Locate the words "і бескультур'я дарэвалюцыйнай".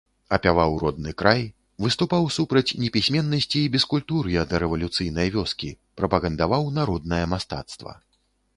3.65-5.27